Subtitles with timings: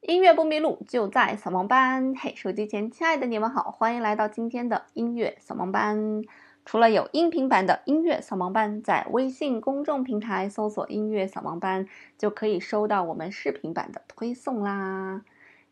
[0.00, 2.14] 音乐不迷路，就在扫盲班。
[2.16, 6.22] 嘿，手机前亲爱的你们好，欢迎来到今天的音乐扫盲班。
[6.64, 11.86] 除了有音频版的音乐扫盲班，在微信公众平台搜索“音乐扫盲班”，
[12.16, 15.20] 就可以收到我们视频版的推送啦。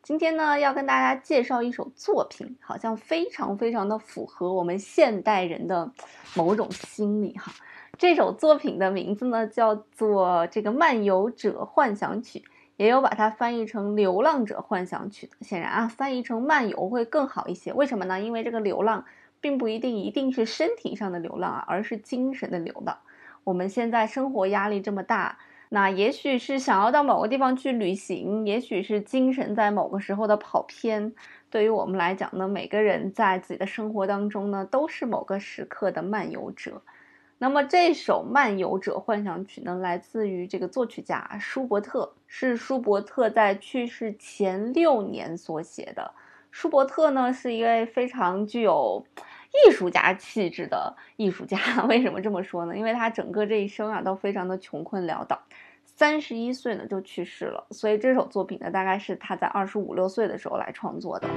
[0.02, 5.90] 今天呢，要跟大家介绍一首作品，好像非常非常的符合我们现代人的
[6.36, 7.50] 某种心理哈。
[7.96, 12.38] 这首作品的名字呢，叫做《这个漫游者幻想曲》，
[12.78, 15.36] 也有把它翻译成《流浪者幻想曲》的。
[15.42, 17.74] 显然啊，翻译成漫游会更好一些。
[17.74, 18.18] 为什么呢？
[18.18, 19.04] 因为这个流浪
[19.40, 22.96] 并不一定一定是身体上的流浪啊，而是精神的流浪。
[23.44, 25.38] 我们现在生活压力这么大。
[25.70, 31.12] 那也许是想要到某个地方去旅行，也许是精神在某个时候的跑偏。
[31.50, 36.80] 对于我们来讲呢，每个人在自己的生活当中呢，都是某个时刻的漫游者。
[37.40, 46.12] 那么这首《漫游者幻想曲》呢，来自于这个作曲家舒伯特，是舒伯特在去世前六年所写的。
[46.50, 49.06] 舒伯特呢，是一位非常具有
[49.68, 51.56] 艺术家气质的艺术家。
[51.88, 52.76] 为什么这么说呢？
[52.76, 55.40] 因为他整个这一生啊，都非常的穷困潦倒。
[55.84, 61.28] 三十一岁呢就去世了，所以这首作品呢，大概是他在二十五六岁的时候来创作的。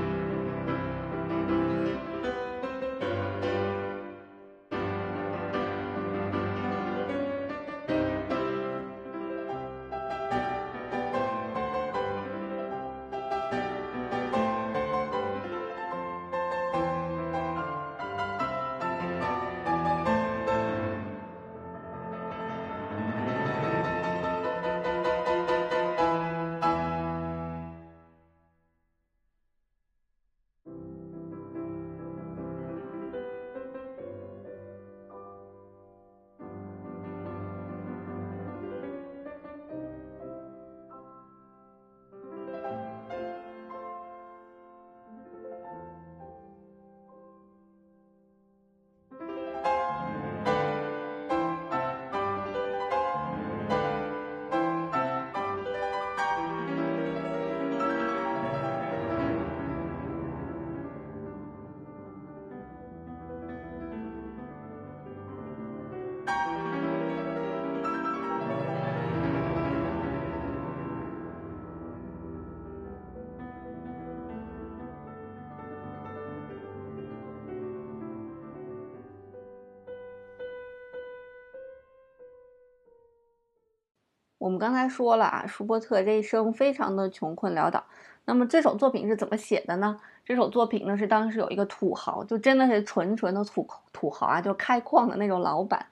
[84.42, 87.86] 我们刚才说了啊，舒伯特这一生非常的穷困潦倒。
[88.26, 90.00] 那么这首作品是怎么写的呢？
[90.26, 95.86] 这首作品呢是当时有一个土豪，就真的是纯纯的土土豪啊，就开矿的那种老板。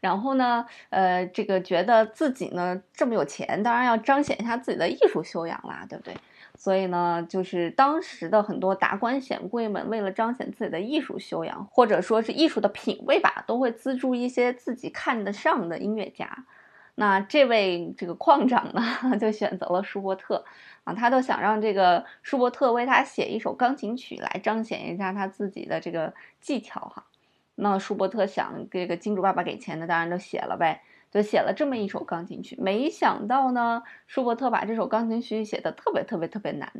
[0.00, 6.16] 然后呢，呃，这个觉得自己呢这么有钱，当然要彰显一下自己的艺术修养啦，对不对？
[6.56, 16.46] 所以呢，就是当时的很多达官显贵们，为了彰显自己的艺术修养，或者说是艺术的品味吧，都会资助一些自己看得上的音乐家。
[16.94, 18.82] 那这位这个矿长呢，
[19.18, 20.44] 就选择了舒伯特
[20.84, 27.06] 啊，他都想让这个舒伯特为他写一首钢琴曲来彰显一下他自己的这个技巧哈。
[27.54, 32.56] 那舒伯特想，这个金主爸爸给钱的，当然就写了呗，就写了这么一首钢琴曲。
[32.60, 36.70] 没想到呢，舒伯特把这首钢琴曲写的特别特别特别难，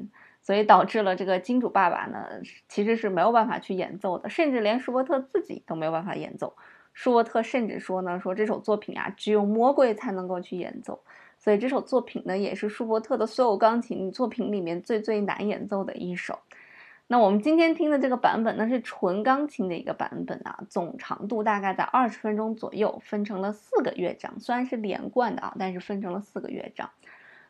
[0.41, 2.27] 所以导致了这个金主爸爸呢，
[2.69, 6.55] 其实是没有办法去演奏的，甚至连舒伯特自己都没有办法演奏。
[6.93, 11.03] 舒伯特甚至说呢，说这首作品啊，只有魔鬼才能够去演奏，
[11.39, 16.39] 所以这首作品呢，也是舒伯特的所有钢琴作品里面最最难演奏的一首。
[17.09, 26.89] 那我们今天听的这个版本呢，是纯钢琴的一个版本啊，总长度大概在二十分钟左右，分成了四个乐章，虽然是连贯的啊，但是分成了四个乐章。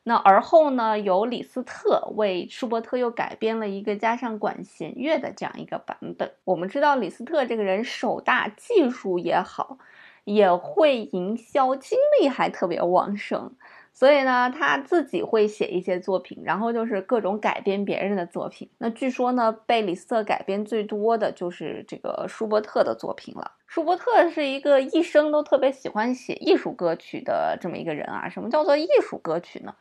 [0.04, 6.32] 那而后呢，由李斯特为舒伯特又改编了一个加上管弦乐的这样一个版本。
[6.44, 9.78] 我们知道李斯特这个人手大，技术也好，
[10.24, 13.52] 也会营销，精力还特别旺盛。
[13.94, 18.70] 所以呢，他自己会写一些作品，然后就是各种改编别人的作品。
[18.78, 23.52] 那据说呢，被李斯特改编最多的就是这个舒伯特的作品了。
[23.66, 28.30] 舒伯特是一个一生都特别喜欢写艺术歌曲的这么一个人啊。
[28.30, 29.74] 什么叫做艺术歌曲呢？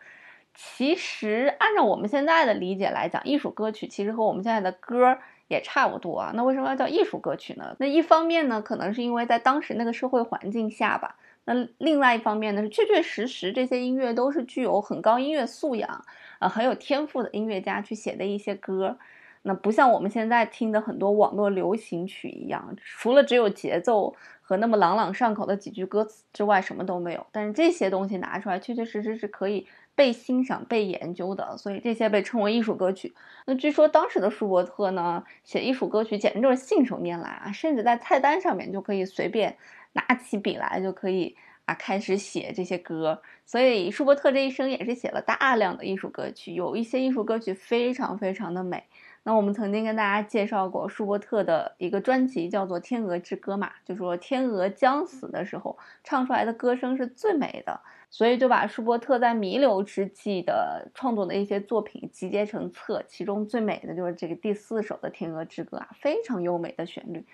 [0.53, 5.17] 其实按照我们现在的理解来讲，艺术歌曲其实和我们现在的歌
[5.47, 6.31] 也差不多啊。
[6.35, 7.75] 那为什么要叫艺术歌曲呢？
[7.79, 11.15] 那一方面呢，可能是因为在当时那个社会环境下吧。
[11.45, 16.05] 那另外一方面呢，是确确实实这些音乐都是具有很高音乐素养
[16.39, 18.97] 啊，很有天赋的音乐家去写的一些歌。
[19.43, 27.25] 那不像我们现在听的很多网络流行曲一样，除了只有节奏和那么朗朗上口的几句歌词之外，什么都没有。
[27.31, 29.65] 但是这些东西拿出来，确确实实是可以
[29.95, 33.13] 被欣赏、被研究的，所以这些被称为艺术歌曲。
[33.45, 39.57] 那据说当时的舒伯特呢，写艺术歌曲简直就是信手拈来啊，甚至在菜单上面就可以随便
[39.93, 41.35] 拿起笔来就可以
[41.65, 43.21] 啊开始写这些歌。
[43.45, 48.85] 所以舒伯特这一生也是写了大量的艺术歌曲，有一些艺术歌曲非常非常的美。
[49.23, 67.25] 那我们曾经跟大家介绍过舒伯特的一个专辑，叫做《天鹅之歌》嘛，就说天鹅将死的时候唱出来的歌声是最美的，所以就把舒伯特在弥留之际的创作的一些作品集结成册，其中最美的就是这个第四首的《天鹅之歌》啊，非常优美的旋律。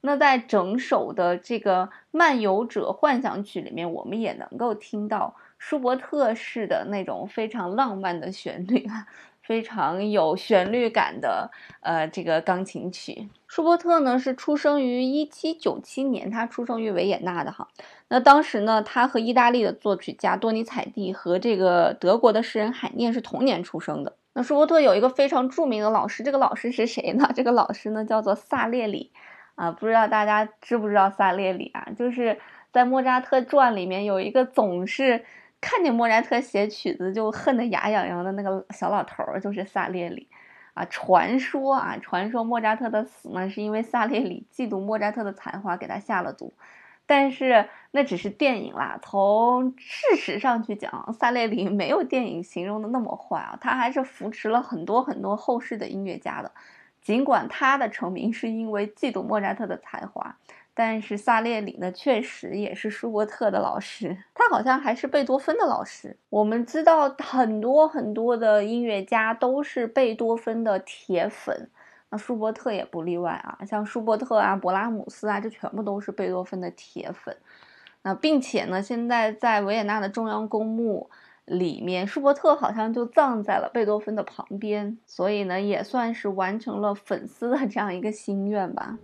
[0.00, 9.06] 那在整首的这个漫游者幻想曲里面，我们也能够听到舒伯特式的那种非常浪漫的旋律啊。
[9.42, 11.50] 非常有旋律感的，
[11.80, 13.28] 呃，这个钢琴曲。
[13.48, 17.68] 舒伯特呢是出生于一七九七年，他出生于维也纳的哈。
[18.08, 24.16] 那当时呢，他和意大利的作曲家多尼采蒂和这个德国的诗人海涅是同年出生的。
[24.34, 27.28] 那舒伯特有一个非常著名的老师，这个老师是谁呢？
[27.36, 29.10] 这个老师呢叫做萨列里，
[29.56, 31.88] 啊，不知道大家知不知道萨列里啊？
[31.98, 32.38] 就是
[32.70, 35.24] 在莫扎特传里面有一个总是。
[35.62, 40.28] 看见莫扎特写曲子就恨得牙痒痒的那个小老头儿，就是萨列里，
[40.74, 46.52] 啊，传说啊，传说莫扎特的死呢，是因为萨列里嫉妒莫扎特的才华，给他下了毒。
[47.06, 56.50] 但是那只是电影啦，从事实上去讲，萨列里没有电影形容的那么坏啊，他还是扶持了很多很多后世的音乐家的，
[57.00, 60.36] 尽管他的成名是因为嫉妒莫扎特的才华。
[60.74, 66.16] 但是萨列里呢，确实也是舒伯特的老师，他好像还是贝多芬的老师。
[66.30, 71.68] 我们知道很多很多的音乐家都是贝多芬的铁粉，
[72.08, 73.58] 那舒伯特也不例外啊。
[73.66, 77.36] 像舒伯特啊、勃拉姆斯啊，这全部都是贝多芬的铁粉。
[78.02, 81.10] 那并且呢，现在在维也纳的中央公墓
[81.44, 88.96] 里面，舒伯特好像就葬在了贝多芬的旁边，所以呢，也算是完成了粉丝的这样一个心愿吧。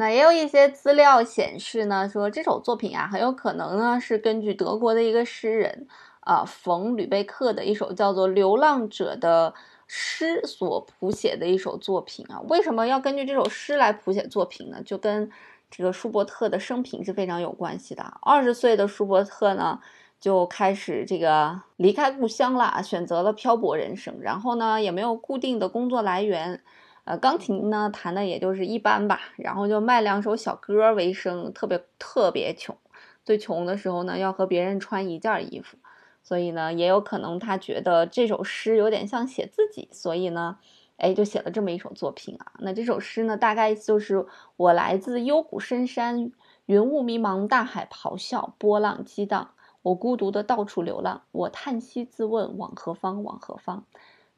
[0.00, 5.86] 那也有一些资料显示呢，说这首作品啊，很有可能呢是根据德国的一个诗人
[6.20, 9.52] 啊冯吕贝克的一首叫做《流浪者》的
[9.86, 12.40] 诗所谱写的一首作品啊。
[12.48, 14.82] 为什么要根据这首诗来谱写作品呢？
[14.82, 15.30] 就跟
[15.70, 18.02] 这个舒伯特的生平是非常有关系的。
[18.22, 19.78] 二十岁的舒伯特呢，
[20.18, 26.62] 就开始这个离开故乡了，选择了漂泊人生，然后呢，也没有固定的工作来源。
[27.04, 32.76] 呃，钢琴呢弹的也就是一般吧，然后就卖两首小歌为生，特别特别穷。
[33.24, 35.76] 最穷的时候呢，要和别人穿一件衣服，
[36.22, 40.58] 所以呢，也有可能他觉得这首诗有点像写自己，所以呢，
[40.96, 42.52] 哎，就写了这么一首作品啊。
[42.60, 44.26] 那这首诗呢，大概就是
[44.56, 46.32] 我来自幽谷深山，
[46.66, 49.50] 云雾迷茫，大海咆哮，波浪激荡，
[49.82, 53.84] 我孤独的到处流浪，我叹息自问往何方，往何方。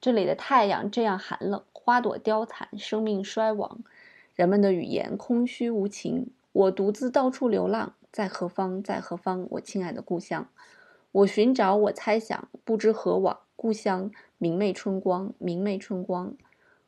[0.01, 3.81] 这里的太阳这样寒冷，花朵凋残，生命衰亡，
[4.37, 6.31] 人们的语言空虚无情。
[6.53, 9.49] 我独自到处流浪，在何方，在何方？
[9.51, 10.47] 我亲爱的故乡，
[11.11, 13.41] 我寻找，我猜想，不知何往。
[13.57, 16.37] 故乡明媚春光，明媚春光，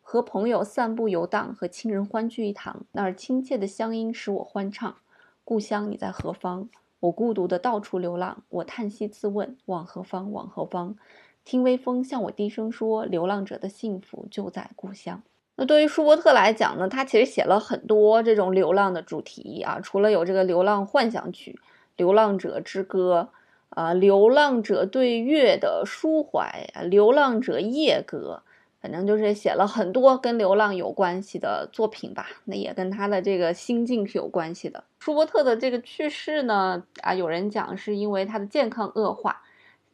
[0.01, 4.97] 和朋友散步游荡，和亲人欢聚一堂，那儿亲切的乡音使我欢畅。
[5.43, 6.69] 故乡你在何方？
[7.01, 10.97] 我孤独的到处流浪，我叹息自问，往何方，往何方？
[11.45, 15.23] 听微风向我低声说：“流浪者的幸福就在故乡。”
[15.57, 21.53] 那对于舒伯特来讲呢，他其实写了很多这种流浪的主题啊，除了有这个《流浪幻想曲》
[21.97, 23.29] 《流浪者之歌》
[23.69, 28.43] 啊，《流浪者对月的抒怀》《流浪者夜歌》，
[28.83, 32.27] 反正就是写了很多跟流浪有关系的作品吧。
[32.47, 34.83] 那也跟他的这个心境是有关系的。
[34.99, 39.43] 舒伯特的这个去世呢，啊，有人讲是因为他的健康恶化。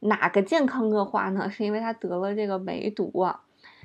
[0.00, 1.48] 哪个健康恶化呢？
[1.50, 3.40] 是因为他得了这个梅毒啊！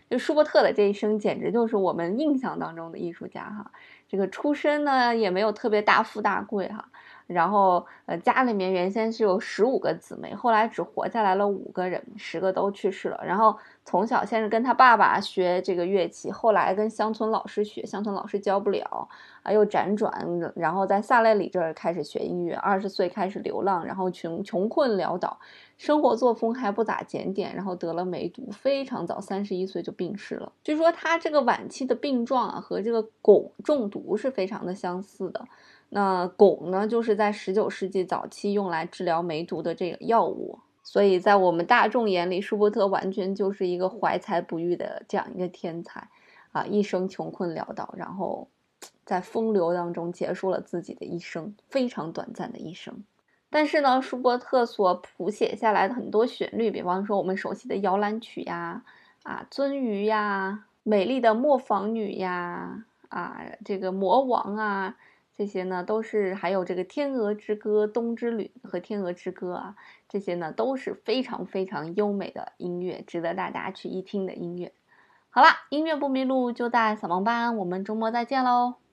[0.09, 3.71] 就舒伯特的这一生，简直就是我们印象当中的艺术家哈。
[4.07, 6.89] 这个出身呢，也没有特别大富大贵哈。
[7.27, 13.19] 然后呃，家里面原先是有十五个姊妹，后来只活下来了五个人，十个都去世了。
[13.25, 19.07] 然后从小先是跟他爸爸学这个乐器，后来跟乡村老师学，乡村老师教不了，
[19.41, 20.13] 啊，又辗转，
[20.55, 22.55] 然后在萨勒里这儿开始学音乐。
[22.55, 25.39] 二十岁开始流浪，然后穷穷困潦倒，
[25.77, 30.51] 生活作风还不咋检点，然后得了梅毒，非常早，三十一岁就病逝了。
[30.63, 35.43] 据说他这个晚期的病状啊，和这个汞中毒是非常的相似的。
[35.95, 40.59] 那汞呢，就是在十九世纪早期用来治疗梅毒的这个药物。
[40.83, 46.09] 所以在我们大众眼里，舒伯特完全就是一个怀才不遇的这样一个天才，
[46.51, 48.49] 啊，一生穷困潦倒，然后
[49.05, 53.05] 在风流当中结束了自己的一生，非常短暂的一生。
[53.49, 58.83] 但是呢，舒伯特所谱写下来的很多旋律，比方说我们熟悉的摇篮曲呀，
[59.23, 64.97] 啊，鳟鱼呀，美丽的磨坊女呀，啊，这个魔王啊。
[65.37, 69.75] 这些呢，都是还有这个《天鹅之歌》《冬之旅》和《天鹅之歌》啊，
[70.07, 74.71] 这些呢都是非常非常优美的音乐，值得大家去一听的音乐。
[75.29, 78.84] 好啦，音乐不迷路就在扫盲班，我们周末再见喽。